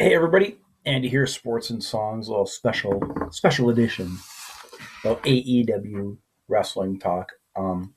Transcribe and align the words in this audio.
Hey 0.00 0.14
everybody, 0.14 0.58
Andy 0.86 1.08
here, 1.08 1.26
Sports 1.26 1.70
and 1.70 1.82
Songs, 1.82 2.28
a 2.28 2.30
little 2.30 2.46
special 2.46 3.02
special 3.32 3.68
edition 3.68 4.18
of 5.04 5.20
AEW 5.22 6.18
wrestling 6.46 7.00
talk. 7.00 7.32
Um, 7.56 7.94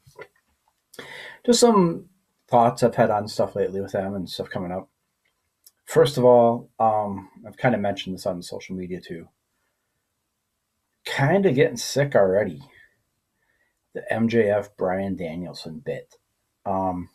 just 1.46 1.60
some 1.60 2.10
thoughts 2.50 2.82
I've 2.82 2.96
had 2.96 3.12
on 3.12 3.28
stuff 3.28 3.56
lately 3.56 3.82
with 3.82 3.92
them 3.92 4.16
and 4.16 4.28
stuff 4.28 4.50
coming 4.50 4.72
up. 4.72 4.90
First 5.86 6.18
of 6.18 6.26
all, 6.26 6.72
um, 6.80 7.30
I've 7.46 7.58
kind 7.58 7.76
of 7.76 7.82
mentioned 7.82 8.16
this 8.16 8.26
on 8.26 8.42
social 8.42 8.76
media 8.76 9.00
too. 9.00 9.28
Kind 11.06 11.46
of 11.46 11.54
getting 11.54 11.78
sick 11.78 12.16
already. 12.16 12.64
The 13.94 14.02
MJF 14.12 14.70
Bryan 14.76 15.16
Danielson 15.16 15.84
bit. 15.86 16.16
Um, 16.66 17.10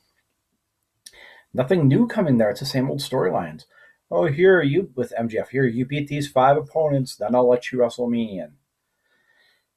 nothing 1.53 1.89
new 1.89 2.07
coming 2.07 2.39
there. 2.39 2.51
It's 2.51 2.61
the 2.61 2.67
same 2.67 2.89
old 2.89 3.01
storylines 3.01 3.65
oh, 4.11 4.27
here 4.27 4.63
you 4.63 4.91
with 4.95 5.13
MGF, 5.19 5.49
here 5.49 5.65
you 5.65 5.85
beat 5.85 6.09
these 6.09 6.29
five 6.29 6.57
opponents, 6.57 7.17
then 7.17 7.35
I'll 7.35 7.49
let 7.49 7.73
you 7.73 7.81
wrestle 7.81 8.09
me. 8.09 8.39
And 8.39 8.53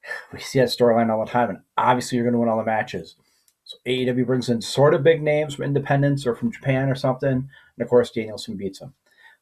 we 0.32 0.40
see 0.40 0.60
that 0.60 0.68
storyline 0.68 1.10
all 1.10 1.24
the 1.24 1.30
time, 1.30 1.50
and 1.50 1.60
obviously 1.76 2.16
you're 2.16 2.24
going 2.24 2.34
to 2.34 2.40
win 2.40 2.48
all 2.48 2.58
the 2.58 2.64
matches. 2.64 3.16
So 3.64 3.76
AEW 3.86 4.26
brings 4.26 4.48
in 4.48 4.60
sort 4.60 4.94
of 4.94 5.04
big 5.04 5.22
names 5.22 5.54
from 5.54 5.64
Independence 5.64 6.26
or 6.26 6.34
from 6.34 6.52
Japan 6.52 6.88
or 6.88 6.94
something, 6.94 7.30
and 7.30 7.48
of 7.80 7.88
course 7.88 8.10
Danielson 8.10 8.56
beats 8.56 8.80
them. 8.80 8.94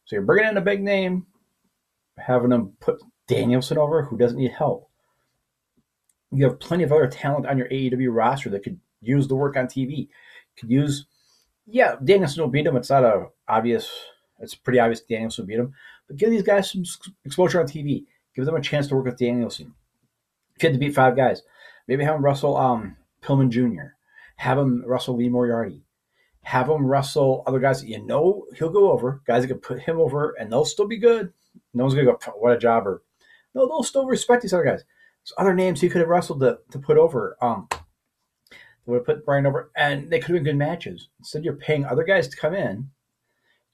So 0.05 0.17
you're 0.17 0.25
bringing 0.25 0.51
in 0.51 0.57
a 0.57 0.63
big 0.63 0.83
name, 0.83 1.27
having 2.19 2.51
them 2.51 2.73
put 2.81 3.01
Danielson 3.27 3.79
over, 3.79 4.03
who 4.03 4.19
doesn't 4.19 4.39
need 4.39 4.53
help. 4.53 4.91
You 6.31 6.45
have 6.45 6.61
plenty 6.61 6.85
of 6.85 6.93
other 6.93 7.07
talent 7.07 7.47
on 7.47 7.57
your 7.57 7.69
AEW 7.69 8.15
roster 8.15 8.51
that 8.51 8.63
could 8.63 8.79
use 9.01 9.29
the 9.29 9.35
work 9.35 9.57
on 9.57 9.67
TV. 9.67 10.09
Could 10.59 10.71
use, 10.71 11.07
yeah, 11.67 11.97
Danielson 12.03 12.43
will 12.43 12.51
beat 12.51 12.67
him. 12.67 12.77
It's 12.77 12.91
not 12.91 13.05
a 13.05 13.29
obvious 13.49 13.91
it's 14.41 14.55
pretty 14.55 14.79
obvious 14.79 15.01
Danielson 15.01 15.47
beat 15.47 15.59
him. 15.59 15.75
But 16.07 16.17
give 16.17 16.31
these 16.31 16.43
guys 16.43 16.71
some 16.71 16.85
exposure 17.25 17.61
on 17.61 17.67
TV. 17.67 18.05
Give 18.35 18.45
them 18.45 18.55
a 18.55 18.61
chance 18.61 18.87
to 18.89 18.97
work 18.97 19.07
with 19.07 19.19
Danielson. 19.19 19.75
If 20.57 20.63
you 20.63 20.69
had 20.69 20.75
to 20.75 20.79
beat 20.79 20.95
five 20.95 21.17
guys, 21.17 21.43
maybe 21.87 22.05
have 22.05 22.17
him 22.17 22.25
wrestle 22.25 22.57
um, 22.57 22.97
Pillman 23.23 23.51
Jr., 23.51 23.95
have 24.37 24.59
him 24.59 24.85
wrestle 24.87 25.17
Lee 25.17 25.29
Moriarty, 25.29 25.83
have 26.43 26.69
him 26.69 26.87
wrestle 26.87 27.43
other 27.47 27.59
guys 27.59 27.81
that 27.81 27.89
you 27.89 28.05
know 28.05 28.47
he'll 28.57 28.71
go 28.71 28.91
over, 28.91 29.23
guys 29.27 29.43
that 29.43 29.49
can 29.49 29.59
put 29.59 29.81
him 29.81 29.99
over, 29.99 30.35
and 30.39 30.51
they'll 30.51 30.65
still 30.65 30.87
be 30.87 30.99
good. 30.99 31.33
No 31.75 31.85
one's 31.85 31.95
going 31.95 32.07
to 32.07 32.13
go, 32.13 32.33
what 32.39 32.55
a 32.55 32.59
jobber. 32.59 33.03
No, 33.55 33.67
they'll 33.67 33.83
still 33.83 34.07
respect 34.07 34.43
these 34.43 34.53
other 34.53 34.65
guys. 34.65 34.85
There's 35.23 35.35
other 35.37 35.55
names 35.55 35.81
he 35.81 35.89
could 35.89 36.01
have 36.01 36.09
wrestled 36.09 36.41
to, 36.41 36.59
to 36.71 36.79
put 36.79 36.97
over. 36.97 37.37
Um, 37.43 37.69
would 38.87 38.97
have 38.97 39.07
put 39.07 39.25
Bryan 39.25 39.47
over, 39.47 39.71
and 39.77 40.11
they 40.11 40.19
could 40.19 40.35
have 40.35 40.45
been 40.45 40.55
good 40.55 40.59
matches. 40.59 41.09
Instead, 41.19 41.45
you're 41.45 41.55
paying 41.55 41.85
other 41.85 42.05
guys 42.05 42.29
to 42.29 42.37
come 42.37 42.55
in 42.55 42.89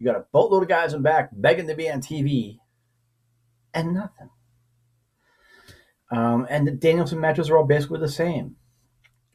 you 0.04 0.12
got 0.12 0.20
a 0.20 0.26
boatload 0.32 0.64
of 0.64 0.68
guys 0.68 0.92
in 0.92 1.00
back 1.00 1.30
begging 1.32 1.66
to 1.66 1.74
be 1.74 1.90
on 1.90 2.02
TV, 2.02 2.58
and 3.72 3.94
nothing. 3.94 4.28
Um, 6.10 6.46
and 6.50 6.66
the 6.66 6.72
Danielson 6.72 7.20
matches 7.20 7.48
are 7.48 7.56
all 7.56 7.64
basically 7.64 8.00
the 8.00 8.08
same. 8.08 8.56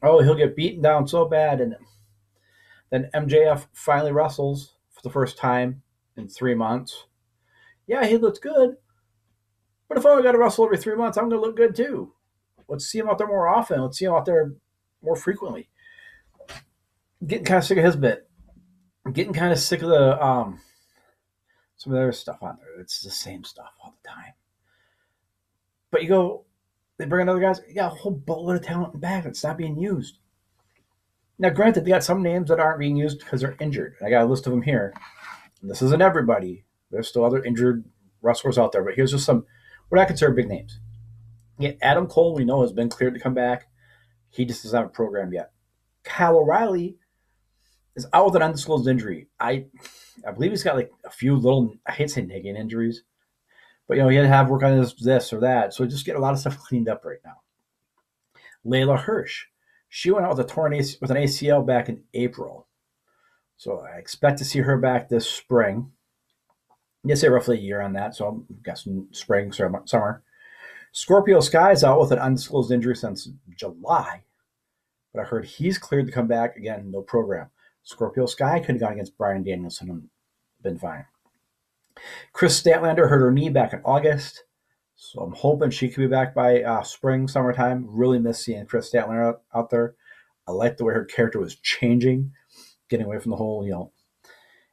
Oh, 0.00 0.22
he'll 0.22 0.36
get 0.36 0.54
beaten 0.54 0.80
down 0.80 1.08
so 1.08 1.24
bad, 1.24 1.60
and 1.60 1.74
then 2.90 3.10
MJF 3.12 3.66
finally 3.72 4.12
wrestles 4.12 4.74
for 4.90 5.02
the 5.02 5.10
first 5.10 5.36
time 5.36 5.82
in 6.16 6.28
three 6.28 6.54
months. 6.54 7.06
Yeah, 7.88 8.06
he 8.06 8.16
looks 8.16 8.38
good, 8.38 8.76
but 9.88 9.98
if 9.98 10.06
I 10.06 10.10
only 10.10 10.22
got 10.22 10.32
to 10.32 10.38
wrestle 10.38 10.66
every 10.66 10.78
three 10.78 10.94
months, 10.94 11.18
I'm 11.18 11.28
going 11.28 11.42
to 11.42 11.46
look 11.46 11.56
good 11.56 11.74
too. 11.74 12.12
Let's 12.68 12.86
see 12.86 12.98
him 12.98 13.08
out 13.08 13.18
there 13.18 13.26
more 13.26 13.48
often. 13.48 13.82
Let's 13.82 13.98
see 13.98 14.04
him 14.04 14.12
out 14.12 14.24
there 14.24 14.52
more 15.02 15.16
frequently. 15.16 15.68
Getting 17.26 17.44
kind 17.44 17.58
of 17.58 17.64
sick 17.64 17.78
of 17.78 17.84
his 17.84 17.96
bit. 17.96 18.29
I'm 19.10 19.14
getting 19.14 19.32
kind 19.32 19.52
of 19.52 19.58
sick 19.58 19.82
of 19.82 19.88
the 19.88 20.24
um 20.24 20.60
some 21.76 21.92
of 21.92 21.96
the 21.96 22.02
other 22.04 22.12
stuff 22.12 22.44
on 22.44 22.58
there. 22.60 22.80
It's 22.80 23.00
the 23.00 23.10
same 23.10 23.42
stuff 23.42 23.72
all 23.82 23.96
the 24.00 24.08
time. 24.08 24.34
But 25.90 26.04
you 26.04 26.08
go, 26.08 26.44
they 26.96 27.06
bring 27.06 27.22
in 27.22 27.28
other 27.28 27.40
guys. 27.40 27.60
You 27.66 27.74
got 27.74 27.90
a 27.90 27.96
whole 27.96 28.12
boatload 28.12 28.58
of 28.58 28.62
talent 28.62 28.94
in 28.94 29.00
back 29.00 29.24
that's 29.24 29.42
not 29.42 29.58
being 29.58 29.76
used. 29.76 30.18
Now, 31.40 31.50
granted, 31.50 31.84
they 31.84 31.90
got 31.90 32.04
some 32.04 32.22
names 32.22 32.50
that 32.50 32.60
aren't 32.60 32.78
being 32.78 32.96
used 32.96 33.18
because 33.18 33.40
they're 33.40 33.56
injured. 33.58 33.96
I 34.00 34.10
got 34.10 34.22
a 34.22 34.26
list 34.26 34.46
of 34.46 34.52
them 34.52 34.62
here. 34.62 34.94
And 35.60 35.68
this 35.68 35.82
isn't 35.82 36.00
everybody. 36.00 36.62
There's 36.92 37.08
still 37.08 37.24
other 37.24 37.42
injured 37.42 37.84
wrestlers 38.22 38.58
out 38.58 38.70
there, 38.70 38.84
but 38.84 38.94
here's 38.94 39.10
just 39.10 39.26
some 39.26 39.44
what 39.88 40.00
I 40.00 40.04
consider 40.04 40.30
big 40.30 40.46
names. 40.46 40.78
Yeah, 41.58 41.72
Adam 41.82 42.06
Cole, 42.06 42.32
we 42.32 42.44
know, 42.44 42.62
has 42.62 42.72
been 42.72 42.88
cleared 42.88 43.14
to 43.14 43.20
come 43.20 43.34
back. 43.34 43.70
He 44.28 44.44
just 44.44 44.62
doesn't 44.62 44.78
have 44.78 44.86
a 44.86 44.92
program 44.92 45.32
yet. 45.32 45.50
Kyle 46.04 46.36
O'Reilly 46.36 46.99
is 47.96 48.06
out 48.12 48.26
with 48.26 48.36
an 48.36 48.42
undisclosed 48.42 48.88
injury. 48.88 49.28
I 49.38 49.66
I 50.26 50.32
believe 50.32 50.50
he's 50.50 50.62
got 50.62 50.76
like 50.76 50.92
a 51.04 51.10
few 51.10 51.36
little 51.36 51.74
I 51.86 51.92
hate 51.92 52.10
saying 52.10 52.28
nagging 52.28 52.56
injuries, 52.56 53.02
but 53.88 53.96
you 53.96 54.02
know 54.02 54.08
he 54.08 54.16
had 54.16 54.22
to 54.22 54.28
have 54.28 54.50
work 54.50 54.62
on 54.62 54.78
this, 54.78 54.94
this 54.94 55.32
or 55.32 55.40
that. 55.40 55.74
So 55.74 55.86
just 55.86 56.06
get 56.06 56.16
a 56.16 56.20
lot 56.20 56.32
of 56.32 56.40
stuff 56.40 56.58
cleaned 56.66 56.88
up 56.88 57.04
right 57.04 57.20
now. 57.24 57.40
Leyla 58.64 58.98
Hirsch, 58.98 59.46
she 59.88 60.10
went 60.10 60.26
out 60.26 60.36
with 60.36 60.46
a 60.46 60.48
torn 60.48 60.74
AC, 60.74 60.98
with 61.00 61.10
an 61.10 61.16
ACL 61.16 61.66
back 61.66 61.88
in 61.88 62.02
April, 62.14 62.66
so 63.56 63.80
I 63.80 63.98
expect 63.98 64.38
to 64.38 64.44
see 64.44 64.60
her 64.60 64.76
back 64.76 65.08
this 65.08 65.28
spring. 65.28 65.92
You 67.02 67.16
say 67.16 67.28
roughly 67.28 67.56
a 67.56 67.60
year 67.62 67.80
on 67.80 67.94
that, 67.94 68.14
so 68.14 68.26
I'm 68.26 68.46
guessing 68.62 69.08
spring, 69.12 69.52
summer. 69.52 70.22
Scorpio 70.92 71.40
Sky 71.40 71.72
is 71.72 71.84
out 71.84 72.00
with 72.00 72.12
an 72.12 72.18
undisclosed 72.18 72.72
injury 72.72 72.96
since 72.96 73.28
July, 73.56 74.22
but 75.14 75.20
I 75.20 75.24
heard 75.24 75.44
he's 75.44 75.78
cleared 75.78 76.06
to 76.06 76.12
come 76.12 76.26
back 76.26 76.56
again, 76.56 76.90
no 76.90 77.00
program. 77.00 77.48
Scorpio 77.90 78.26
Sky 78.26 78.60
could 78.60 78.76
have 78.76 78.80
gone 78.80 78.92
against 78.92 79.18
Bryan 79.18 79.42
Danielson 79.42 79.90
and 79.90 80.08
been 80.62 80.78
fine. 80.78 81.06
Kris 82.32 82.60
Statlander 82.60 83.08
hurt 83.08 83.20
her 83.20 83.32
knee 83.32 83.48
back 83.48 83.72
in 83.72 83.80
August, 83.84 84.44
so 84.94 85.20
I'm 85.20 85.34
hoping 85.34 85.70
she 85.70 85.88
could 85.88 86.00
be 86.00 86.06
back 86.06 86.34
by 86.34 86.62
uh, 86.62 86.82
spring, 86.82 87.26
summertime. 87.26 87.84
Really 87.88 88.18
miss 88.18 88.44
seeing 88.44 88.64
Kris 88.66 88.90
Statlander 88.90 89.28
out, 89.28 89.42
out 89.54 89.70
there. 89.70 89.96
I 90.46 90.52
like 90.52 90.76
the 90.76 90.84
way 90.84 90.94
her 90.94 91.04
character 91.04 91.40
was 91.40 91.56
changing, 91.56 92.32
getting 92.88 93.06
away 93.06 93.18
from 93.18 93.30
the 93.30 93.36
whole, 93.36 93.64
you 93.64 93.72
know, 93.72 93.92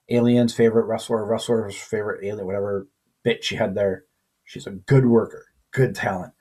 alien's 0.10 0.54
favorite 0.54 0.86
wrestler, 0.86 1.26
wrestler's 1.26 1.76
favorite 1.76 2.24
alien, 2.24 2.46
whatever 2.46 2.88
bit 3.24 3.44
she 3.44 3.56
had 3.56 3.74
there. 3.74 4.06
She's 4.46 4.68
a 4.68 4.72
good 4.72 5.08
worker, 5.08 5.46
good 5.72 5.96
talent. 5.96 6.34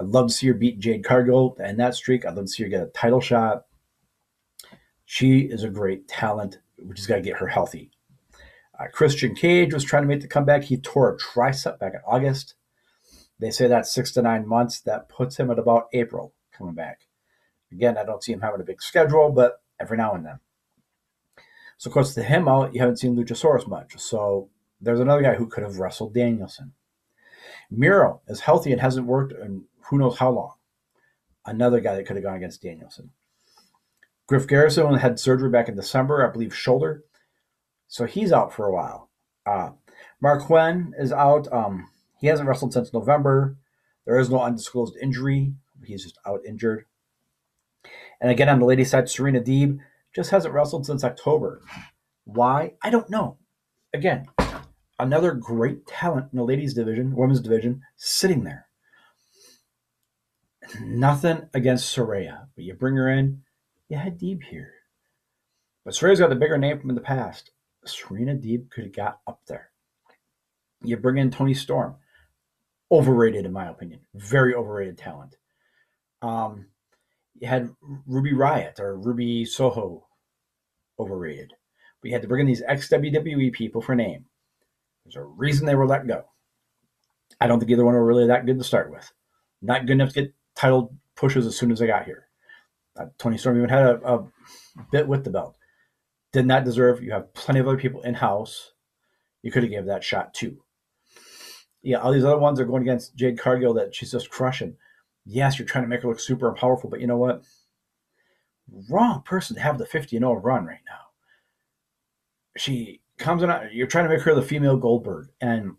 I'd 0.00 0.06
love 0.06 0.28
to 0.28 0.32
see 0.32 0.46
her 0.46 0.54
beat 0.54 0.78
Jade 0.78 1.04
Cargill 1.04 1.56
and 1.62 1.80
that 1.80 1.94
streak. 1.94 2.24
I'd 2.24 2.36
love 2.36 2.46
to 2.46 2.50
see 2.50 2.62
her 2.62 2.68
get 2.68 2.82
a 2.82 2.86
title 2.86 3.20
shot. 3.20 3.64
She 5.06 5.42
is 5.42 5.62
a 5.62 5.70
great 5.70 6.08
talent. 6.08 6.58
We 6.82 6.94
just 6.94 7.08
got 7.08 7.16
to 7.16 7.22
get 7.22 7.38
her 7.38 7.46
healthy. 7.46 7.90
Uh, 8.78 8.88
Christian 8.92 9.34
Cage 9.34 9.72
was 9.72 9.84
trying 9.84 10.02
to 10.02 10.08
make 10.08 10.20
the 10.20 10.28
comeback. 10.28 10.64
He 10.64 10.76
tore 10.76 11.10
a 11.10 11.16
tricep 11.16 11.78
back 11.78 11.94
in 11.94 12.00
August. 12.06 12.54
They 13.38 13.50
say 13.50 13.68
that's 13.68 13.94
six 13.94 14.12
to 14.12 14.22
nine 14.22 14.46
months. 14.46 14.80
That 14.80 15.08
puts 15.08 15.38
him 15.38 15.50
at 15.50 15.58
about 15.58 15.86
April 15.94 16.34
coming 16.52 16.74
back. 16.74 17.02
Again, 17.72 17.96
I 17.96 18.04
don't 18.04 18.22
see 18.22 18.32
him 18.32 18.40
having 18.40 18.60
a 18.60 18.64
big 18.64 18.82
schedule, 18.82 19.30
but 19.30 19.62
every 19.80 19.96
now 19.96 20.12
and 20.14 20.26
then. 20.26 20.40
So, 21.78 21.88
of 21.88 21.94
course, 21.94 22.14
to 22.14 22.22
him 22.22 22.48
out, 22.48 22.74
you 22.74 22.80
haven't 22.80 22.98
seen 22.98 23.16
Luchasaurus 23.16 23.68
much. 23.68 23.98
So, 23.98 24.50
there's 24.80 25.00
another 25.00 25.22
guy 25.22 25.34
who 25.34 25.46
could 25.46 25.62
have 25.62 25.78
wrestled 25.78 26.14
Danielson. 26.14 26.72
Miro 27.70 28.22
is 28.28 28.40
healthy 28.40 28.72
and 28.72 28.80
hasn't 28.80 29.06
worked 29.06 29.32
in 29.32 29.64
who 29.88 29.98
knows 29.98 30.18
how 30.18 30.30
long. 30.30 30.54
Another 31.44 31.80
guy 31.80 31.94
that 31.94 32.06
could 32.06 32.16
have 32.16 32.24
gone 32.24 32.36
against 32.36 32.62
Danielson. 32.62 33.10
Griff 34.26 34.46
Garrison 34.46 34.94
had 34.94 35.20
surgery 35.20 35.50
back 35.50 35.68
in 35.68 35.76
December, 35.76 36.26
I 36.26 36.32
believe, 36.32 36.54
shoulder. 36.54 37.04
So 37.88 38.04
he's 38.04 38.32
out 38.32 38.52
for 38.52 38.66
a 38.66 38.72
while. 38.72 39.10
Uh, 39.46 39.70
Marq 40.22 40.46
Quen 40.46 40.94
is 40.98 41.12
out. 41.12 41.50
Um, 41.52 41.88
he 42.20 42.26
hasn't 42.26 42.48
wrestled 42.48 42.72
since 42.72 42.92
November. 42.92 43.56
There 44.04 44.18
is 44.18 44.30
no 44.30 44.40
undisclosed 44.40 44.96
injury. 45.00 45.54
He's 45.84 46.02
just 46.02 46.18
out 46.26 46.40
injured. 46.46 46.86
And 48.20 48.30
again, 48.30 48.48
on 48.48 48.58
the 48.58 48.66
ladies' 48.66 48.90
side, 48.90 49.08
Serena 49.08 49.40
Deeb 49.40 49.78
just 50.14 50.30
hasn't 50.30 50.54
wrestled 50.54 50.86
since 50.86 51.04
October. 51.04 51.60
Why? 52.24 52.72
I 52.82 52.90
don't 52.90 53.10
know. 53.10 53.36
Again, 53.94 54.26
another 54.98 55.32
great 55.32 55.86
talent 55.86 56.28
in 56.32 56.38
the 56.38 56.44
ladies' 56.44 56.74
division, 56.74 57.14
women's 57.14 57.40
division, 57.40 57.82
sitting 57.96 58.44
there. 58.44 58.66
Nothing 60.80 61.48
against 61.54 61.94
Saraya, 61.94 62.48
but 62.56 62.64
you 62.64 62.74
bring 62.74 62.96
her 62.96 63.08
in, 63.08 63.42
you 63.88 63.96
had 63.96 64.18
Deeb 64.18 64.42
here. 64.42 64.72
But 65.84 65.94
Saraya's 65.94 66.20
got 66.20 66.30
the 66.30 66.36
bigger 66.36 66.58
name 66.58 66.80
from 66.80 66.94
the 66.94 67.00
past. 67.00 67.52
Serena 67.84 68.34
Deeb 68.34 68.70
could 68.70 68.84
have 68.84 68.92
got 68.92 69.20
up 69.26 69.40
there. 69.46 69.70
You 70.82 70.96
bring 70.96 71.18
in 71.18 71.30
Toni 71.30 71.54
Storm. 71.54 71.96
Overrated, 72.90 73.44
in 73.44 73.52
my 73.52 73.68
opinion. 73.68 74.00
Very 74.14 74.54
overrated 74.54 74.98
talent. 74.98 75.36
Um, 76.22 76.66
you 77.38 77.48
had 77.48 77.70
Ruby 78.06 78.32
Riott 78.32 78.80
or 78.80 78.98
Ruby 78.98 79.44
Soho. 79.44 80.06
Overrated. 80.98 81.52
But 82.00 82.08
you 82.08 82.12
had 82.14 82.22
to 82.22 82.28
bring 82.28 82.40
in 82.40 82.46
these 82.46 82.62
ex 82.66 82.88
WWE 82.88 83.52
people 83.52 83.80
for 83.80 83.94
name. 83.94 84.26
There's 85.04 85.16
a 85.16 85.22
reason 85.22 85.66
they 85.66 85.74
were 85.74 85.86
let 85.86 86.06
go. 86.06 86.24
I 87.40 87.46
don't 87.46 87.58
think 87.58 87.70
either 87.70 87.84
one 87.84 87.94
were 87.94 88.04
really 88.04 88.26
that 88.26 88.46
good 88.46 88.58
to 88.58 88.64
start 88.64 88.90
with. 88.90 89.10
Not 89.62 89.86
good 89.86 89.92
enough 89.92 90.10
to 90.10 90.22
get 90.22 90.34
title 90.54 90.94
pushes 91.16 91.46
as 91.46 91.56
soon 91.56 91.70
as 91.70 91.78
they 91.78 91.86
got 91.86 92.04
here. 92.04 92.25
Uh, 92.98 93.06
Toni 93.18 93.36
Storm 93.36 93.58
even 93.58 93.68
had 93.68 93.84
a, 93.84 94.14
a 94.14 94.26
bit 94.90 95.08
with 95.08 95.24
the 95.24 95.30
belt. 95.30 95.56
Did 96.32 96.46
not 96.46 96.64
deserve. 96.64 97.02
You 97.02 97.12
have 97.12 97.32
plenty 97.34 97.60
of 97.60 97.68
other 97.68 97.76
people 97.76 98.02
in 98.02 98.14
house. 98.14 98.72
You 99.42 99.50
could 99.50 99.62
have 99.62 99.72
gave 99.72 99.86
that 99.86 100.04
shot 100.04 100.34
too. 100.34 100.62
Yeah, 101.82 101.98
all 101.98 102.12
these 102.12 102.24
other 102.24 102.38
ones 102.38 102.58
are 102.58 102.64
going 102.64 102.82
against 102.82 103.14
Jade 103.14 103.38
Cargill 103.38 103.74
that 103.74 103.94
she's 103.94 104.10
just 104.10 104.30
crushing. 104.30 104.76
Yes, 105.24 105.58
you're 105.58 105.68
trying 105.68 105.84
to 105.84 105.88
make 105.88 106.02
her 106.02 106.08
look 106.08 106.20
super 106.20 106.48
and 106.48 106.56
powerful, 106.56 106.90
but 106.90 107.00
you 107.00 107.06
know 107.06 107.16
what? 107.16 107.42
Wrong 108.90 109.22
person 109.22 109.56
to 109.56 109.62
have 109.62 109.78
the 109.78 109.86
50 109.86 110.18
0 110.18 110.34
run 110.34 110.66
right 110.66 110.80
now. 110.88 110.98
She 112.56 113.02
comes 113.18 113.42
in, 113.42 113.50
you're 113.72 113.86
trying 113.86 114.08
to 114.08 114.14
make 114.14 114.22
her 114.22 114.34
the 114.34 114.42
female 114.42 114.76
Goldberg, 114.76 115.28
and 115.40 115.76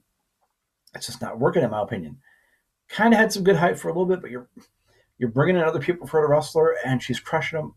it's 0.93 1.07
just 1.07 1.21
not 1.21 1.39
working, 1.39 1.63
in 1.63 1.71
my 1.71 1.81
opinion. 1.81 2.19
Kind 2.87 3.13
of 3.13 3.19
had 3.19 3.33
some 3.33 3.43
good 3.43 3.57
hype 3.57 3.77
for 3.77 3.89
a 3.89 3.91
little 3.91 4.05
bit, 4.05 4.21
but 4.21 4.31
you're 4.31 4.47
you're 5.17 5.29
bringing 5.29 5.55
in 5.55 5.63
other 5.63 5.79
people 5.79 6.07
for 6.07 6.21
the 6.21 6.27
wrestler, 6.27 6.75
and 6.85 7.01
she's 7.01 7.19
crushing 7.19 7.59
them. 7.59 7.75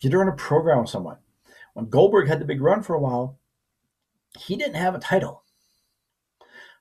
Get 0.00 0.12
her 0.12 0.22
in 0.22 0.28
a 0.28 0.32
program 0.32 0.80
with 0.80 0.90
someone. 0.90 1.18
When 1.74 1.88
Goldberg 1.88 2.28
had 2.28 2.40
the 2.40 2.44
big 2.44 2.60
run 2.60 2.82
for 2.82 2.94
a 2.94 3.00
while, 3.00 3.38
he 4.38 4.56
didn't 4.56 4.76
have 4.76 4.94
a 4.94 5.00
title. 5.00 5.42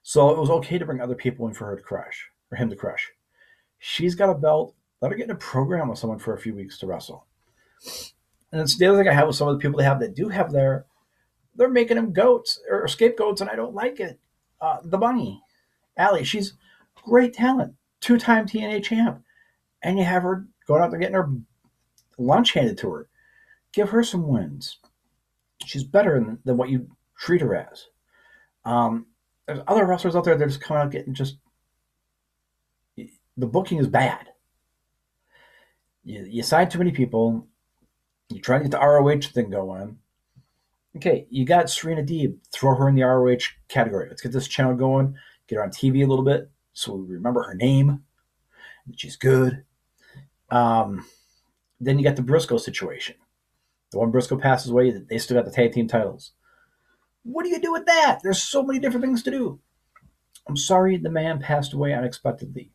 So 0.01 0.29
it 0.29 0.37
was 0.37 0.49
okay 0.49 0.77
to 0.77 0.85
bring 0.85 1.01
other 1.01 1.15
people 1.15 1.47
in 1.47 1.53
for 1.53 1.65
her 1.65 1.75
to 1.75 1.81
crush, 1.81 2.29
for 2.47 2.55
him 2.55 2.69
to 2.69 2.75
crush. 2.75 3.11
She's 3.77 4.15
got 4.15 4.29
a 4.29 4.35
belt. 4.35 4.75
Let 5.01 5.11
her 5.11 5.17
get 5.17 5.25
in 5.25 5.35
a 5.35 5.35
program 5.35 5.87
with 5.87 5.99
someone 5.99 6.19
for 6.19 6.33
a 6.33 6.39
few 6.39 6.53
weeks 6.53 6.77
to 6.79 6.87
wrestle. 6.87 7.25
And 8.51 8.61
it's 8.61 8.77
the 8.77 8.87
other 8.87 8.97
thing 8.97 9.07
I 9.07 9.13
have 9.13 9.27
with 9.27 9.35
some 9.35 9.47
of 9.47 9.55
the 9.55 9.59
people 9.59 9.77
they 9.77 9.85
have 9.85 9.99
that 9.99 10.15
do 10.15 10.29
have 10.29 10.51
there, 10.51 10.85
they're 11.55 11.69
making 11.69 11.95
them 11.95 12.13
goats 12.13 12.59
or 12.69 12.87
scapegoats, 12.87 13.41
and 13.41 13.49
I 13.49 13.55
don't 13.55 13.75
like 13.75 13.99
it. 13.99 14.19
Uh, 14.61 14.77
the 14.83 14.97
bunny, 14.97 15.41
Allie, 15.97 16.23
she's 16.23 16.53
great 16.95 17.33
talent, 17.33 17.75
two 18.01 18.17
time 18.17 18.45
TNA 18.45 18.83
champ. 18.83 19.23
And 19.81 19.97
you 19.97 20.05
have 20.05 20.23
her 20.23 20.47
going 20.67 20.81
out 20.81 20.91
there 20.91 20.99
getting 20.99 21.15
her 21.15 21.31
lunch 22.17 22.53
handed 22.53 22.77
to 22.79 22.91
her. 22.91 23.09
Give 23.71 23.89
her 23.89 24.03
some 24.03 24.27
wins. 24.27 24.77
She's 25.65 25.83
better 25.83 26.19
than, 26.19 26.39
than 26.43 26.57
what 26.57 26.69
you 26.69 26.89
treat 27.17 27.41
her 27.41 27.55
as. 27.55 27.87
Um, 28.65 29.05
there's 29.47 29.61
other 29.67 29.85
wrestlers 29.85 30.15
out 30.15 30.23
there 30.23 30.35
that 30.35 30.43
are 30.43 30.47
just 30.47 30.61
coming 30.61 30.81
out 30.81 30.91
getting 30.91 31.13
just 31.13 31.37
the 33.37 33.47
booking 33.47 33.79
is 33.79 33.87
bad. 33.87 34.27
You, 36.03 36.25
you 36.29 36.43
sign 36.43 36.69
too 36.69 36.77
many 36.77 36.91
people. 36.91 37.47
You 38.29 38.41
try 38.41 38.57
to 38.57 38.63
get 38.63 38.71
the 38.71 38.79
ROH 38.79 39.31
thing 39.33 39.49
going. 39.49 39.97
Okay, 40.95 41.25
you 41.29 41.45
got 41.45 41.69
Serena 41.69 42.03
Deeb. 42.03 42.37
Throw 42.51 42.75
her 42.75 42.89
in 42.89 42.95
the 42.95 43.03
ROH 43.03 43.37
category. 43.69 44.07
Let's 44.09 44.21
get 44.21 44.31
this 44.31 44.47
channel 44.47 44.75
going. 44.75 45.15
Get 45.47 45.55
her 45.55 45.63
on 45.63 45.69
TV 45.69 46.03
a 46.03 46.07
little 46.07 46.25
bit 46.25 46.49
so 46.73 46.93
we 46.95 47.15
remember 47.15 47.43
her 47.43 47.53
name. 47.53 48.03
She's 48.95 49.15
good. 49.15 49.63
Um, 50.51 51.05
then 51.79 51.97
you 51.97 52.03
got 52.03 52.15
the 52.15 52.21
Briscoe 52.21 52.57
situation. 52.57 53.15
The 53.91 53.99
one 53.99 54.11
Briscoe 54.11 54.37
passes 54.37 54.71
away, 54.71 54.91
they 54.91 55.17
still 55.17 55.37
got 55.37 55.45
the 55.45 55.51
tag 55.51 55.73
team 55.73 55.87
titles. 55.87 56.31
What 57.23 57.43
do 57.43 57.49
you 57.49 57.59
do 57.59 57.71
with 57.71 57.85
that? 57.85 58.19
There's 58.23 58.41
so 58.41 58.63
many 58.63 58.79
different 58.79 59.03
things 59.03 59.23
to 59.23 59.31
do. 59.31 59.59
I'm 60.47 60.57
sorry 60.57 60.97
the 60.97 61.09
man 61.09 61.39
passed 61.39 61.73
away 61.73 61.93
unexpectedly. 61.93 62.71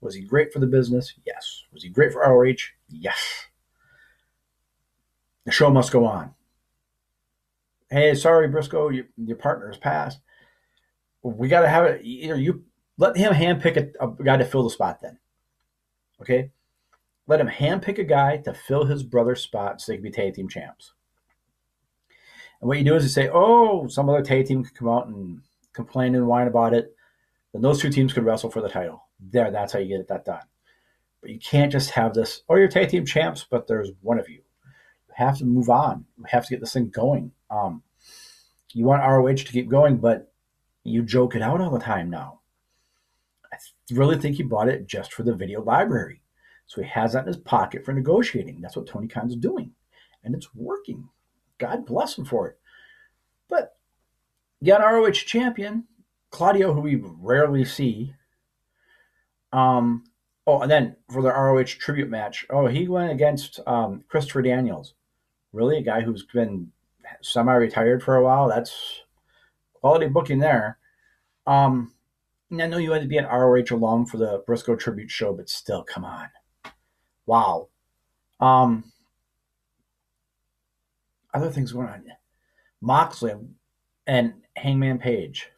Was 0.00 0.14
he 0.14 0.22
great 0.22 0.52
for 0.52 0.58
the 0.58 0.66
business? 0.66 1.14
Yes. 1.24 1.64
Was 1.72 1.82
he 1.82 1.88
great 1.88 2.12
for 2.12 2.20
ROH? 2.20 2.72
Yes. 2.88 3.46
The 5.44 5.52
show 5.52 5.70
must 5.70 5.92
go 5.92 6.04
on. 6.04 6.34
Hey, 7.90 8.14
sorry, 8.14 8.48
Briscoe, 8.48 8.88
your, 8.88 9.06
your 9.16 9.36
partner 9.36 9.68
has 9.68 9.76
passed. 9.76 10.18
We 11.22 11.48
got 11.48 11.60
to 11.60 11.68
have 11.68 11.84
it. 11.86 12.02
Either 12.04 12.36
you 12.36 12.64
let 12.98 13.16
him 13.16 13.32
handpick 13.32 13.76
a, 13.76 14.04
a 14.04 14.10
guy 14.22 14.36
to 14.36 14.44
fill 14.44 14.64
the 14.64 14.70
spot 14.70 15.00
then. 15.00 15.18
Okay? 16.20 16.50
Let 17.26 17.40
him 17.40 17.48
handpick 17.48 17.98
a 17.98 18.04
guy 18.04 18.38
to 18.38 18.52
fill 18.52 18.84
his 18.84 19.02
brother's 19.02 19.42
spot 19.42 19.80
so 19.80 19.92
they 19.92 19.96
can 19.96 20.02
be 20.02 20.10
tag 20.10 20.34
team 20.34 20.48
champs. 20.48 20.92
And 22.60 22.68
what 22.68 22.78
you 22.78 22.84
do 22.84 22.96
is 22.96 23.02
you 23.02 23.08
say, 23.08 23.30
oh, 23.32 23.88
some 23.88 24.08
other 24.08 24.22
tag 24.22 24.46
team 24.46 24.64
could 24.64 24.74
come 24.74 24.88
out 24.88 25.06
and 25.06 25.40
complain 25.72 26.14
and 26.14 26.26
whine 26.26 26.46
about 26.46 26.74
it. 26.74 26.94
Then 27.52 27.62
those 27.62 27.80
two 27.80 27.90
teams 27.90 28.12
could 28.12 28.24
wrestle 28.24 28.50
for 28.50 28.60
the 28.60 28.68
title. 28.68 29.06
There, 29.20 29.50
that's 29.50 29.72
how 29.72 29.78
you 29.78 29.88
get 29.88 30.00
it 30.00 30.08
that 30.08 30.24
done. 30.24 30.42
But 31.20 31.30
you 31.30 31.38
can't 31.38 31.72
just 31.72 31.90
have 31.90 32.12
this, 32.12 32.42
oh, 32.48 32.56
you're 32.56 32.68
tag 32.68 32.88
team 32.88 33.06
champs, 33.06 33.46
but 33.48 33.66
there's 33.66 33.90
one 34.02 34.18
of 34.18 34.28
you. 34.28 34.36
You 34.36 35.14
have 35.14 35.38
to 35.38 35.44
move 35.44 35.70
on. 35.70 36.04
You 36.18 36.24
have 36.28 36.44
to 36.44 36.50
get 36.50 36.60
this 36.60 36.72
thing 36.72 36.90
going. 36.90 37.32
Um, 37.50 37.82
you 38.72 38.84
want 38.84 39.02
ROH 39.02 39.34
to 39.36 39.52
keep 39.52 39.68
going, 39.68 39.98
but 39.98 40.32
you 40.82 41.02
joke 41.02 41.34
it 41.36 41.42
out 41.42 41.60
all 41.60 41.70
the 41.70 41.78
time 41.78 42.10
now. 42.10 42.40
I 43.52 43.56
really 43.92 44.18
think 44.18 44.36
he 44.36 44.42
bought 44.42 44.68
it 44.68 44.86
just 44.86 45.12
for 45.12 45.22
the 45.22 45.34
video 45.34 45.62
library. 45.62 46.20
So 46.66 46.82
he 46.82 46.88
has 46.88 47.12
that 47.12 47.20
in 47.20 47.26
his 47.26 47.36
pocket 47.36 47.84
for 47.84 47.92
negotiating. 47.92 48.60
That's 48.60 48.76
what 48.76 48.86
Tony 48.86 49.06
Khan's 49.06 49.36
doing. 49.36 49.72
And 50.22 50.34
it's 50.34 50.54
working. 50.54 51.08
God 51.58 51.86
bless 51.86 52.16
him 52.18 52.24
for 52.24 52.48
it. 52.48 52.58
But 53.48 53.76
got 54.64 54.80
an 54.80 54.92
ROH 54.92 55.10
champion, 55.12 55.84
Claudio, 56.30 56.72
who 56.72 56.80
we 56.80 56.96
rarely 56.96 57.64
see. 57.64 58.14
Um, 59.52 60.04
oh, 60.46 60.62
and 60.62 60.70
then 60.70 60.96
for 61.10 61.22
the 61.22 61.28
ROH 61.28 61.64
tribute 61.64 62.08
match, 62.08 62.46
oh, 62.50 62.66
he 62.66 62.88
went 62.88 63.12
against 63.12 63.60
um, 63.66 64.04
Christopher 64.08 64.42
Daniels. 64.42 64.94
Really, 65.52 65.78
a 65.78 65.82
guy 65.82 66.00
who's 66.00 66.24
been 66.24 66.72
semi-retired 67.20 68.02
for 68.02 68.16
a 68.16 68.24
while. 68.24 68.48
That's 68.48 69.02
quality 69.74 70.08
booking 70.08 70.38
there. 70.38 70.78
Um, 71.46 71.92
and 72.50 72.62
I 72.62 72.66
know 72.66 72.78
you 72.78 72.92
had 72.92 73.02
to 73.02 73.08
be 73.08 73.18
an 73.18 73.26
ROH 73.26 73.64
alum 73.70 74.06
for 74.06 74.16
the 74.16 74.42
Briscoe 74.46 74.76
tribute 74.76 75.10
show, 75.10 75.32
but 75.32 75.48
still, 75.48 75.84
come 75.84 76.04
on, 76.04 76.28
wow. 77.26 77.68
Um, 78.40 78.92
other 81.32 81.50
things 81.50 81.72
going 81.72 81.88
on. 81.88 82.04
Moxley 82.80 83.34
and 84.06 84.34
Hangman 84.56 84.98
Page 84.98 85.50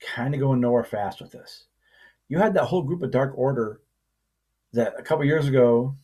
kind 0.00 0.34
of 0.34 0.40
going 0.40 0.60
nowhere 0.60 0.84
fast 0.84 1.20
with 1.20 1.32
this. 1.32 1.64
You 2.28 2.38
had 2.38 2.54
that 2.54 2.64
whole 2.64 2.82
group 2.82 3.02
of 3.02 3.10
Dark 3.10 3.32
Order 3.36 3.80
that 4.72 4.94
a 4.98 5.02
couple 5.02 5.24
years 5.24 5.48
ago, 5.48 5.96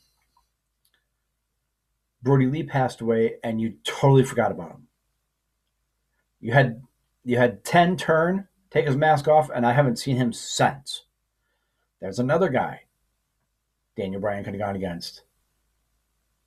Brodie 2.23 2.47
Lee 2.47 2.63
passed 2.63 3.01
away, 3.01 3.35
and 3.43 3.61
you 3.61 3.75
totally 3.85 4.25
forgot 4.25 4.53
about 4.53 4.71
him. 4.71 4.87
You 6.41 6.53
had 6.53 6.83
you 7.25 7.37
had 7.37 7.65
ten 7.65 7.97
turn, 7.97 8.49
take 8.71 8.87
his 8.87 8.97
mask 8.97 9.29
off, 9.29 9.51
and 9.55 9.67
I 9.67 9.73
haven't 9.73 9.99
seen 9.99 10.17
him 10.17 10.33
since. 10.33 11.05
There's 12.01 12.19
another 12.19 12.49
guy. 12.49 12.83
Daniel 13.97 14.21
Bryan 14.21 14.45
could 14.45 14.55
have 14.55 14.61
gone 14.61 14.77
against. 14.77 15.23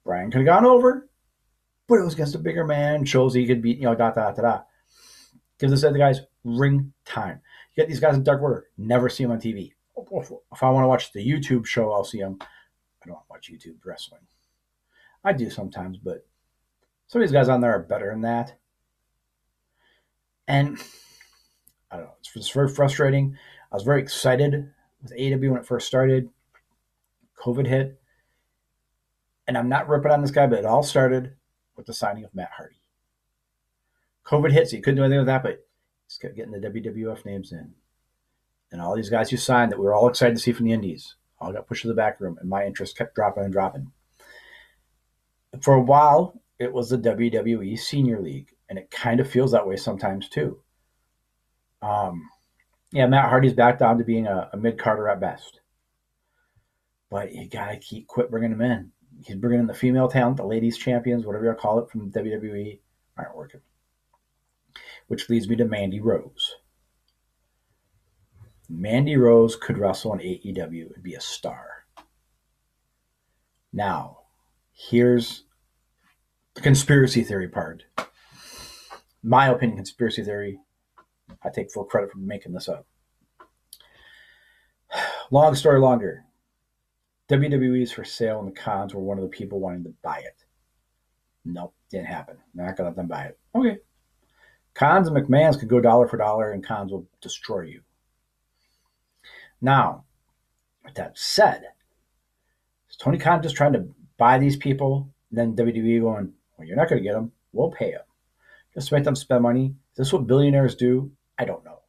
Bryan 0.04 0.32
could 0.32 0.40
have 0.40 0.48
gone 0.48 0.66
over 0.66 1.08
but 1.88 1.96
it 1.96 2.04
was 2.04 2.14
against 2.14 2.36
a 2.36 2.40
bigger 2.40 2.66
man. 2.66 3.06
Shows 3.06 3.34
he 3.34 3.46
could 3.46 3.62
beat, 3.62 3.78
you 3.78 3.84
know, 3.84 3.96
da 3.96 4.12
da 4.12 4.32
da 4.32 4.42
da. 4.42 4.62
Gives 5.60 5.74
us 5.74 5.82
the 5.82 5.98
guys 5.98 6.22
ring 6.44 6.94
time. 7.06 7.42
You 7.74 7.84
get 7.84 7.90
these 7.90 8.00
guys 8.00 8.16
in 8.16 8.24
Dark 8.24 8.42
Order. 8.42 8.66
Never 8.78 9.10
see 9.10 9.24
them 9.24 9.32
on 9.32 9.40
TV. 9.40 9.72
If 9.98 10.64
I 10.64 10.70
want 10.70 10.84
to 10.84 10.88
watch 10.88 11.14
the 11.14 11.26
YouTube 11.26 11.66
show, 11.66 11.92
I'll 11.92 12.04
see 12.04 12.20
them. 12.20 12.38
I 12.42 13.08
don't 13.08 13.20
watch 13.30 13.50
YouTube 13.52 13.78
wrestling. 13.86 14.22
I 15.24 15.34
do 15.34 15.50
sometimes, 15.50 15.98
but 15.98 16.26
some 17.08 17.22
of 17.22 17.28
these 17.28 17.34
guys 17.34 17.50
on 17.50 17.62
there 17.62 17.76
are 17.76 17.84
better 17.84 18.12
than 18.12 18.22
that. 18.22 18.58
And 20.48 20.78
I 21.90 21.98
don't 21.98 22.06
know. 22.06 22.16
It's, 22.20 22.36
it's 22.36 22.50
very 22.50 22.68
frustrating. 22.68 23.38
I 23.72 23.76
was 23.76 23.84
very 23.84 24.02
excited 24.02 24.72
with 25.02 25.14
AEW 25.18 25.52
when 25.52 25.60
it 25.60 25.66
first 25.66 25.88
started. 25.88 26.30
COVID 27.38 27.68
hit. 27.68 28.00
And 29.48 29.58
I'm 29.58 29.70
not 29.70 29.88
ripping 29.88 30.12
on 30.12 30.22
this 30.22 30.32
guy, 30.32 30.48
but 30.48 30.60
it 30.60 30.66
all 30.66 30.84
started 30.84 31.36
with 31.76 31.86
the 31.86 31.94
signing 31.94 32.24
of 32.24 32.34
Matt 32.34 32.52
Hardy. 32.58 32.82
COVID 34.26 34.52
hit, 34.52 34.70
so 34.70 34.76
you 34.76 34.82
couldn't 34.82 34.98
do 34.98 35.04
anything 35.04 35.20
with 35.20 35.28
that, 35.28 35.44
but 35.44 35.66
he's 36.08 36.18
kept 36.18 36.36
getting 36.36 36.52
the 36.52 36.60
WWF 36.60 37.26
names 37.26 37.52
in. 37.52 37.74
And 38.72 38.82
all 38.82 38.96
these 38.96 39.10
guys 39.10 39.30
who 39.30 39.38
signed 39.38 39.72
that 39.72 39.80
we 39.80 39.86
were 39.86 39.94
all 39.94 40.10
excited 40.10 40.36
to 40.36 40.42
see 40.42 40.52
from 40.52 40.66
the 40.66 40.74
Indies 40.74 41.16
all 41.40 41.54
got 41.54 41.68
pushed 41.68 41.84
to 41.84 41.88
the 41.88 41.94
back 41.94 42.20
room, 42.20 42.38
and 42.40 42.50
my 42.50 42.66
interest 42.66 42.98
kept 42.98 43.16
dropping 43.16 43.44
and 43.44 43.54
dropping. 43.54 43.92
For 45.62 45.74
a 45.74 45.82
while, 45.82 46.42
it 46.60 46.74
was 46.74 46.90
the 46.90 46.98
WWE 46.98 47.78
Senior 47.78 48.22
League, 48.22 48.54
and 48.70 48.80
it 48.80 48.92
kind 48.92 49.20
of 49.20 49.30
feels 49.30 49.52
that 49.52 49.68
way 49.68 49.76
sometimes 49.76 50.28
too. 50.28 50.60
Um, 51.82 52.30
yeah, 52.92 53.08
Matt 53.08 53.30
Hardy's 53.30 53.54
back 53.54 53.80
down 53.80 53.98
to 53.98 54.04
being 54.04 54.28
a, 54.28 54.50
a 54.54 54.58
mid 54.58 54.78
carder 54.80 55.08
at 55.10 55.20
best, 55.20 55.60
but 57.10 57.34
you 57.34 57.48
gotta 57.48 57.78
keep 57.78 58.08
quit 58.08 58.30
bringing 58.32 58.52
them 58.52 58.62
in 58.62 58.92
he's 59.24 59.36
bringing 59.36 59.60
in 59.60 59.68
the 59.68 59.74
female 59.74 60.08
talent, 60.08 60.38
the 60.38 60.46
ladies 60.46 60.78
champions, 60.78 61.26
whatever 61.26 61.46
you 61.46 61.54
call 61.54 61.80
it, 61.80 61.90
from 61.90 62.12
WWE, 62.12 62.80
aren't 63.18 63.36
working. 63.36 63.62
Which 65.08 65.30
leads 65.30 65.48
me 65.48 65.56
to 65.58 65.66
Mandy 65.66 66.00
Rose. 66.00 66.56
Mandy 68.68 69.16
Rose 69.16 69.56
could 69.56 69.78
wrestle 69.78 70.14
in 70.14 70.20
AEW 70.20 70.96
and 70.96 71.04
be 71.04 71.14
a 71.14 71.22
star. 71.22 71.86
Now, 73.72 74.20
here's 74.74 75.44
the 76.56 76.62
conspiracy 76.62 77.24
theory 77.24 77.48
part. 77.48 77.84
My 79.22 79.50
opinion, 79.50 79.78
conspiracy 79.78 80.24
theory. 80.24 80.60
I 81.44 81.50
take 81.50 81.72
full 81.72 81.86
credit 81.86 82.12
for 82.12 82.18
making 82.18 82.54
this 82.54 82.70
up. 82.70 82.88
Long 85.32 85.54
story 85.56 85.80
longer. 85.80 86.26
WWE 87.30 87.82
is 87.82 87.92
for 87.92 88.04
sale, 88.04 88.40
and 88.40 88.48
the 88.48 88.60
Khans 88.60 88.94
were 88.94 89.02
one 89.02 89.18
of 89.18 89.24
the 89.24 89.30
people 89.30 89.60
wanting 89.60 89.84
to 89.84 89.94
buy 90.02 90.20
it. 90.20 90.46
Nope, 91.44 91.74
didn't 91.90 92.08
happen. 92.08 92.38
Not 92.54 92.78
gonna 92.78 92.90
let 92.90 92.96
them 92.96 93.08
buy 93.08 93.26
it. 93.26 93.40
Okay. 93.56 93.78
Khans 94.76 95.08
and 95.08 95.16
McMahons 95.16 95.60
could 95.60 95.70
go 95.70 95.80
dollar 95.80 96.08
for 96.08 96.18
dollar, 96.18 96.52
and 96.52 96.66
Khans 96.66 96.92
will 96.92 97.08
destroy 97.22 97.62
you. 97.62 97.82
Now, 99.62 100.04
with 100.84 100.96
that 100.96 101.18
said, 101.18 101.64
is 102.90 102.96
Tony 102.98 103.18
Khan 103.18 103.42
just 103.42 103.56
trying 103.56 103.74
to 103.74 103.88
buy 104.18 104.38
these 104.38 104.58
people? 104.58 105.10
And 105.30 105.56
then 105.56 105.56
WWE 105.56 106.02
going, 106.02 106.32
well, 106.58 106.68
you're 106.68 106.78
not 106.78 106.90
going 106.90 107.02
to 107.02 107.08
get 107.08 107.14
them. 107.14 107.32
We'll 107.52 107.72
pay 107.72 107.92
them. 107.92 108.02
Just 108.74 108.90
to 108.90 108.96
make 108.96 109.04
them 109.04 109.16
spend 109.16 109.44
money. 109.44 109.74
Is 109.94 109.98
this 109.98 110.14
what 110.14 110.28
billionaires 110.28 110.76
do? 110.76 111.12
I 111.40 111.46
don't 111.46 111.66
know. 111.66 111.80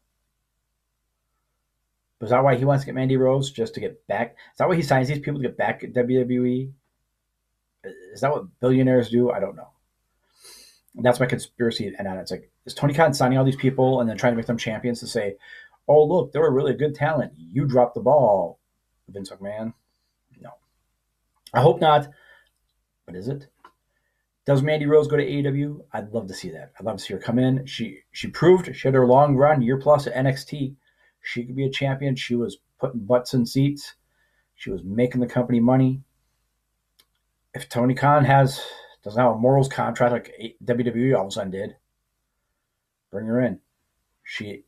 Is 2.21 2.31
that 2.31 2.43
why 2.43 2.57
he 2.57 2.65
wants 2.65 2.83
to 2.83 2.87
get 2.87 2.95
Mandy 2.95 3.17
Rose? 3.17 3.51
Just 3.51 3.75
to 3.75 3.81
get 3.81 4.07
back? 4.07 4.37
Is 4.53 4.59
that 4.59 4.69
why 4.69 4.77
he 4.77 4.83
signs 4.83 5.09
these 5.09 5.19
people 5.19 5.41
to 5.41 5.49
get 5.49 5.59
back 5.59 5.85
at 5.85 5.93
WWE? 5.93 6.73
Is 7.85 8.21
that 8.21 8.33
what 8.33 8.59
billionaires 8.61 9.11
do? 9.11 9.31
I 9.31 9.39
don't 9.39 9.57
know. 9.57 9.69
And 10.97 11.05
that's 11.05 11.21
my 11.21 11.27
conspiracy. 11.27 11.93
And 11.99 12.09
it's 12.19 12.31
like, 12.31 12.51
is 12.65 12.75
Tony 12.75 12.95
Khan 12.95 13.13
signing 13.13 13.39
all 13.39 13.45
these 13.45 13.55
people 13.55 14.01
and 14.01 14.09
then 14.09 14.17
trying 14.17 14.33
to 14.33 14.37
make 14.37 14.47
them 14.47 14.57
champions 14.57 15.01
to 15.01 15.07
say, 15.07 15.37
oh, 15.87 16.05
look, 16.05 16.33
they 16.33 16.39
were 16.39 16.51
really 16.51 16.73
good 16.73 16.95
talent. 16.95 17.33
You 17.37 17.67
dropped 17.67 17.95
the 17.95 18.01
ball, 18.01 18.59
Vince 19.09 19.31
McMahon? 19.31 19.75
No. 20.41 20.51
I 21.53 21.61
hope 21.61 21.81
not. 21.81 22.09
But 23.05 23.15
is 23.15 23.29
it? 23.29 23.47
Does 24.47 24.63
Mandy 24.63 24.87
Rose 24.87 25.09
go 25.09 25.17
to 25.17 25.25
AEW? 25.25 25.81
I'd 25.93 26.13
love 26.13 26.29
to 26.29 26.35
see 26.35 26.51
that. 26.51 26.73
I'd 26.79 26.87
love 26.87 26.97
to 26.97 27.03
see 27.03 27.15
her 27.15 27.21
come 27.21 27.39
in. 27.39 27.67
She 27.67 28.01
she 28.13 28.29
proved 28.29 28.75
she 28.75 28.89
had 28.89 28.95
her 28.95 29.07
long 29.07 29.37
run, 29.37 29.61
year 29.61 29.77
plus 29.77 30.07
at 30.07 30.15
NXT. 30.15 30.77
She 31.27 31.45
could 31.45 31.57
be 31.57 31.65
a 31.65 31.71
champion. 31.71 32.15
She 32.15 32.37
was 32.37 32.59
putting 32.79 33.01
butts 33.01 33.35
in 33.35 33.47
seats. 33.47 33.95
She 34.55 34.71
was 34.71 34.85
making 34.85 35.21
the 35.21 35.27
company 35.27 35.59
money. 35.59 36.03
If 37.53 37.69
Tony 37.69 37.95
Khan 37.95 38.25
has 38.25 38.65
doesn't 39.03 39.21
have 39.21 39.33
a 39.33 39.39
morals 39.39 39.69
contract 39.69 40.13
like 40.13 40.57
WWE 40.65 41.17
all 41.17 41.23
of 41.23 41.29
a 41.29 41.31
sudden 41.33 41.51
did, 41.51 41.77
bring 43.11 43.27
her 43.27 43.41
in. 43.41 43.59
She 44.23 44.63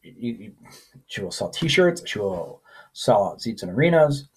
she 1.07 1.21
will 1.21 1.31
sell 1.31 1.51
T-shirts. 1.51 2.03
She 2.05 2.19
will 2.19 2.61
sell 2.93 3.25
out 3.25 3.41
seats 3.41 3.63
in 3.63 3.71
arenas. 3.71 4.29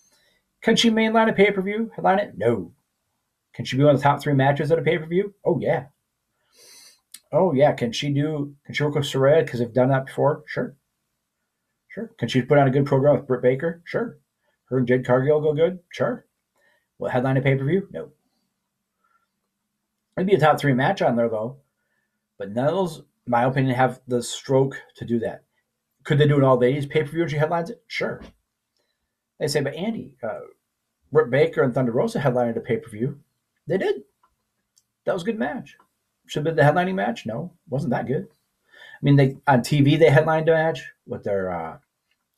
Can 0.62 0.76
she 0.76 0.92
mainline 0.92 1.30
a 1.30 1.34
pay 1.34 1.50
per 1.50 1.64
view? 1.64 1.92
Headline 1.96 2.20
it? 2.20 2.38
No. 2.38 2.72
Can 3.54 3.66
she 3.66 3.78
be 3.78 3.84
one 3.84 3.96
of 3.96 4.00
the 4.00 4.04
top 4.04 4.22
three 4.22 4.34
matches 4.34 4.72
at 4.72 4.78
a 4.78 4.84
pay 4.84 5.00
per 5.00 5.08
view? 5.08 5.34
Oh 5.44 5.60
yeah. 5.60 5.86
Oh 7.32 7.52
yeah. 7.52 7.72
Can 7.74 7.92
she 7.92 8.12
do? 8.12 8.54
Can 8.64 8.76
she 8.76 8.84
work 8.84 8.94
with 8.94 9.06
Saraya 9.06 9.44
because 9.44 9.60
they've 9.60 9.74
done 9.74 9.90
that 9.90 10.06
before? 10.06 10.44
Sure. 10.46 10.76
Sure. 11.94 12.12
Can 12.18 12.28
she 12.28 12.42
put 12.42 12.58
on 12.58 12.68
a 12.68 12.72
good 12.72 12.86
program 12.86 13.16
with 13.16 13.28
Britt 13.28 13.42
Baker? 13.42 13.82
Sure. 13.86 14.18
Her 14.66 14.78
and 14.78 14.88
Jade 14.88 15.06
Cargill 15.06 15.42
go 15.42 15.54
good? 15.54 15.80
Sure. 15.90 16.26
Will 16.98 17.10
headline 17.10 17.38
a 17.38 17.42
pay 17.42 17.56
per 17.56 17.66
view? 17.66 17.88
No. 17.92 18.10
It'd 20.18 20.28
be 20.28 20.36
a 20.36 20.40
top 20.40 20.60
three 20.60 20.74
match 20.74 21.02
on 21.02 21.16
there 21.16 21.30
though, 21.30 21.58
but 22.38 22.52
none 22.52 22.68
of 22.68 22.74
those 22.76 23.04
my 23.28 23.46
opinion, 23.46 23.76
have 23.76 24.02
the 24.08 24.22
stroke 24.22 24.76
to 24.96 25.06
do 25.06 25.20
that. 25.20 25.44
Could 26.04 26.18
they 26.18 26.28
do 26.28 26.38
an 26.38 26.44
all 26.44 26.58
ladies 26.58 26.86
pay 26.86 27.04
per 27.04 27.10
view 27.10 27.22
and 27.22 27.32
she 27.32 27.38
headlines 27.38 27.70
it? 27.70 27.84
Sure. 27.88 28.22
They 29.40 29.48
say, 29.48 29.62
but 29.62 29.76
Andy, 29.76 30.16
uh, 30.24 30.40
Britt 31.12 31.30
Baker 31.30 31.62
and 31.62 31.74
Thunder 31.74 31.92
Rosa 31.92 32.20
headlined 32.20 32.58
a 32.58 32.62
pay 32.62 32.78
per 32.78 32.90
view. 32.90 33.20
They 33.68 33.78
did. 33.78 34.04
That 35.06 35.14
was 35.14 35.24
a 35.24 35.26
good 35.26 35.40
match. 35.40 35.78
Should 36.28 36.46
have 36.46 36.56
been 36.56 36.66
the 36.66 36.70
headlining 36.70 36.96
match. 36.96 37.26
No, 37.26 37.54
wasn't 37.70 37.92
that 37.92 38.08
good. 38.08 38.28
I 39.02 39.06
mean, 39.06 39.16
they 39.16 39.38
on 39.48 39.62
TV 39.62 39.98
they 39.98 40.10
headlined 40.10 40.50
a 40.50 40.54
match 40.54 40.82
with 41.08 41.24
their 41.24 41.52
uh, 41.52 41.78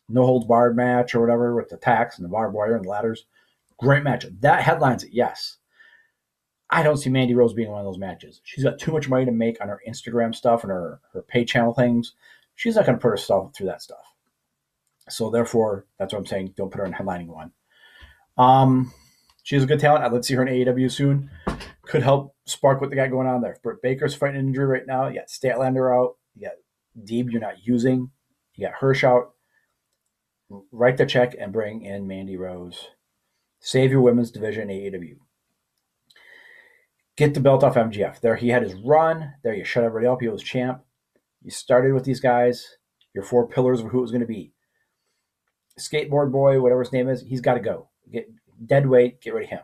no 0.10 0.26
holds 0.26 0.46
barred 0.46 0.76
match 0.76 1.14
or 1.14 1.22
whatever 1.22 1.56
with 1.56 1.70
the 1.70 1.78
tacks 1.78 2.18
and 2.18 2.26
the 2.26 2.30
barbed 2.30 2.54
wire 2.54 2.76
and 2.76 2.86
the 2.86 2.90
ladders. 2.90 3.26
Great 3.78 4.04
match. 4.04 4.26
That 4.40 4.62
headlines 4.62 5.04
it. 5.04 5.12
Yes. 5.12 5.58
I 6.70 6.82
don't 6.82 6.98
see 6.98 7.10
Mandy 7.10 7.36
Rose 7.36 7.54
being 7.54 7.70
one 7.70 7.80
of 7.80 7.86
those 7.86 8.00
matches. 8.00 8.42
She's 8.44 8.64
got 8.64 8.80
too 8.80 8.92
much 8.92 9.10
money 9.10 9.26
to 9.26 9.32
make 9.32 9.62
on 9.62 9.68
her 9.68 9.82
Instagram 9.88 10.34
stuff 10.34 10.64
and 10.64 10.72
her, 10.72 11.00
her 11.14 11.22
pay 11.22 11.46
channel 11.46 11.74
things. 11.74 12.14
She's 12.56 12.76
not 12.76 12.86
going 12.86 12.98
to 12.98 13.02
put 13.02 13.10
herself 13.10 13.54
through 13.56 13.68
that 13.68 13.82
stuff. 13.82 14.14
So 15.10 15.30
therefore, 15.30 15.86
that's 16.00 16.14
what 16.14 16.20
I'm 16.20 16.26
saying. 16.26 16.54
Don't 16.56 16.72
put 16.72 16.80
her 16.80 16.86
in 16.86 16.94
headlining 16.94 17.28
one. 17.28 17.52
Um, 18.38 18.94
she's 19.44 19.64
a 19.64 19.68
good 19.68 19.80
talent. 19.80 20.04
I'd 20.04 20.12
like 20.12 20.22
to 20.22 20.28
see 20.28 20.34
her 20.36 20.46
in 20.46 20.66
AEW 20.66 20.92
soon. 20.92 21.30
Could 21.84 22.04
help 22.04 22.36
spark 22.46 22.80
what 22.80 22.90
they 22.90 22.96
got 22.96 23.12
going 23.12 23.28
on 23.28 23.42
there. 23.42 23.58
Britt 23.62 23.82
Baker's 23.82 24.16
fighting 24.16 24.40
injury 24.40 24.66
right 24.66 24.88
now. 24.88 25.08
Yeah, 25.08 25.26
Statlander 25.28 25.96
out. 25.96 26.16
You 26.36 26.48
got 26.48 27.08
Deeb 27.08 27.32
you're 27.32 27.42
not 27.42 27.66
using. 27.66 28.12
You 28.56 28.68
got 28.68 28.76
Hirsch 28.76 29.04
out. 29.04 29.34
Write 30.72 30.98
the 30.98 31.06
check 31.06 31.36
and 31.40 31.52
bring 31.52 31.84
in 31.84 32.08
Mandy 32.08 32.38
Rose. 32.38 32.90
Save 33.60 33.92
your 33.92 34.02
women's 34.02 34.32
division 34.32 34.68
AEW 34.68 35.18
get 37.16 37.34
the 37.34 37.40
belt 37.40 37.64
off 37.64 37.76
MGF. 37.76 38.20
There 38.22 38.36
he 38.36 38.50
had 38.50 38.64
his 38.64 38.76
run. 38.76 39.34
There 39.44 39.54
you 39.54 39.64
shut 39.64 39.84
everybody 39.84 40.08
up. 40.08 40.22
He 40.22 40.28
was 40.28 40.44
champ. 40.44 40.82
You 41.44 41.52
started 41.52 41.94
with 41.94 42.04
these 42.04 42.20
guys. 42.20 42.78
Your 43.14 43.24
four 43.24 43.48
pillars 43.48 43.80
of 43.82 43.88
who 43.88 44.00
it 44.00 44.02
was 44.02 44.12
going 44.12 44.22
to 44.22 44.28
be. 44.28 44.54
Skateboard 45.80 46.32
boy, 46.32 46.60
whatever 46.60 46.84
his 46.84 46.94
name 46.94 47.10
is, 47.10 47.22
he's 47.22 47.42
got 47.42 47.56
to 47.56 47.60
go. 47.60 47.90
Get 48.12 48.28
dead 48.66 48.88
weight. 48.88 49.22
Get 49.22 49.34
rid 49.34 49.46
of 49.46 49.50
him. 49.50 49.60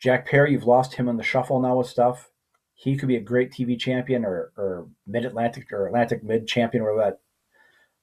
Jack 0.00 0.26
Perry, 0.26 0.52
you've 0.52 0.66
lost 0.66 0.94
him 0.94 1.08
in 1.08 1.16
the 1.16 1.22
shuffle 1.22 1.60
now 1.60 1.76
with 1.76 1.86
stuff. 1.86 2.30
He 2.74 2.96
could 2.96 3.08
be 3.08 3.16
a 3.16 3.20
great 3.20 3.52
TV 3.52 3.78
champion 3.78 4.24
or, 4.24 4.52
or 4.56 4.88
mid 5.06 5.24
Atlantic 5.24 5.72
or 5.72 5.86
Atlantic 5.86 6.22
mid 6.24 6.46
champion, 6.46 6.82
wherever 6.82 7.00
that 7.00 7.20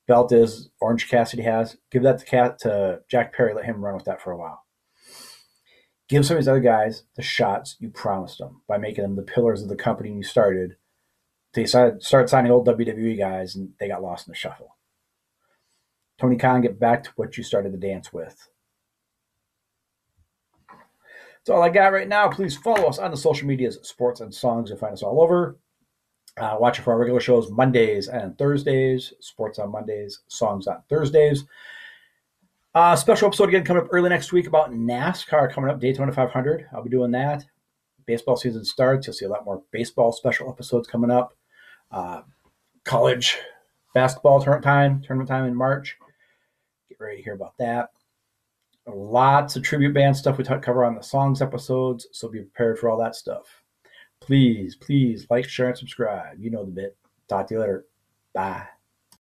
belt 0.08 0.32
is. 0.32 0.70
Orange 0.80 1.10
Cassidy 1.10 1.44
has. 1.44 1.78
Give 1.92 2.04
that 2.04 2.20
to, 2.20 2.26
Cat, 2.26 2.60
to 2.60 3.02
Jack 3.10 3.34
Perry. 3.34 3.54
Let 3.54 3.66
him 3.66 3.84
run 3.84 3.96
with 3.96 4.06
that 4.06 4.22
for 4.22 4.32
a 4.32 4.38
while 4.38 4.64
give 6.12 6.26
some 6.26 6.36
of 6.36 6.44
these 6.44 6.50
other 6.50 6.60
guys 6.60 7.04
the 7.16 7.22
shots 7.22 7.78
you 7.80 7.90
promised 7.90 8.38
them 8.38 8.62
by 8.68 8.78
making 8.78 9.02
them 9.02 9.16
the 9.16 9.22
pillars 9.22 9.64
of 9.64 9.70
the 9.70 9.78
company 9.78 10.12
you 10.12 10.22
started. 10.22 10.76
They 11.54 11.66
started, 11.66 12.04
start 12.04 12.30
signing 12.30 12.52
old 12.52 12.68
WWE 12.68 13.18
guys 13.18 13.56
and 13.56 13.70
they 13.80 13.88
got 13.88 14.04
lost 14.04 14.28
in 14.28 14.32
the 14.34 14.38
shuffle. 14.38 14.76
Tony 16.20 16.36
Khan, 16.36 16.62
get 16.62 16.82
back 16.82 17.06
to 17.06 17.12
what 17.16 17.38
you 17.38 17.44
started 17.44 17.72
the 17.72 17.78
dance 17.78 18.12
with. 18.12 18.50
That's 21.42 21.56
all 21.56 21.64
I 21.64 21.70
got 21.70 21.92
right 21.92 22.08
now. 22.08 22.30
Please 22.30 22.56
follow 22.56 22.88
us 22.88 23.00
on 23.00 23.10
the 23.10 23.18
social 23.18 23.48
medias, 23.48 23.80
sports 23.82 24.22
and 24.22 24.34
songs. 24.34 24.70
You'll 24.70 24.78
find 24.78 24.94
us 24.94 25.02
all 25.02 25.22
over. 25.22 25.58
Uh, 26.38 26.56
watch 26.60 26.80
for 26.80 26.94
our 26.94 27.00
regular 27.00 27.20
shows 27.20 27.50
Mondays 27.50 28.08
and 28.08 28.38
Thursdays, 28.38 29.12
sports 29.20 29.58
on 29.58 29.72
Mondays, 29.72 30.22
songs 30.28 30.68
on 30.68 30.84
Thursdays. 30.88 31.46
Uh, 32.74 32.96
special 32.96 33.28
episode 33.28 33.50
again 33.50 33.66
coming 33.66 33.84
up 33.84 33.90
early 33.92 34.08
next 34.10 34.32
week 34.32 34.48
about 34.48 34.72
NASCAR 34.72 35.52
coming 35.52 35.70
up, 35.70 35.80
Daytona 35.80 36.12
500. 36.12 36.68
I'll 36.74 36.84
be 36.84 36.90
doing 36.90 37.12
that. 37.12 37.44
Baseball 38.06 38.38
season 38.38 38.64
starts. 38.64 39.08
You'll 39.08 39.14
see 39.14 39.26
a 39.26 39.30
lot 39.30 39.44
more 39.44 39.64
baseball 39.72 40.12
special 40.12 40.50
episodes 40.50 40.88
coming 40.88 41.12
up. 41.12 41.36
Uh, 41.92 42.22
college 42.86 43.38
basketball 43.94 44.42
tournament 44.42 44.64
time, 44.64 45.02
tournament 45.02 45.28
time 45.28 45.46
in 45.46 45.56
March. 45.56 45.98
Get 46.88 47.00
ready 47.00 47.18
to 47.18 47.24
hear 47.24 47.34
about 47.34 47.58
that. 47.58 47.90
Lots 48.88 49.56
of 49.56 49.64
tribute 49.64 49.94
band 49.94 50.18
stuff 50.18 50.38
we 50.38 50.44
talk, 50.44 50.62
cover 50.62 50.84
on 50.84 50.96
the 50.96 51.04
songs 51.04 51.42
episodes, 51.42 52.08
so 52.12 52.28
be 52.28 52.40
prepared 52.40 52.80
for 52.80 52.90
all 52.90 52.98
that 53.00 53.16
stuff. 53.16 53.46
Please, 54.20 54.76
please 54.76 55.28
like, 55.30 55.48
share, 55.48 55.70
and 55.70 55.78
subscribe. 55.78 56.40
You 56.40 56.52
know 56.52 56.66
the 56.66 56.72
bit. 56.72 56.98
Talk 57.28 57.48
to 57.48 57.56
you 57.56 57.60
later. 57.60 57.86
Bye. 58.34 58.66